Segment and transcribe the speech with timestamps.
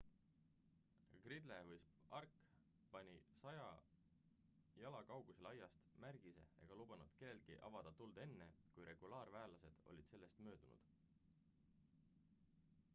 [1.25, 2.39] gridle või stark
[2.95, 8.89] pani 100 jala 30 m kaugusele aiast märgise ega lubanud kellelgi avada tuld enne kui
[8.91, 10.89] regulaarväelased olid sellest möödunud